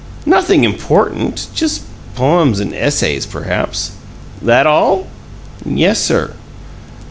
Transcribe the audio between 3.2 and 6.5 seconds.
perhaps." "That all?" "Yes, sir."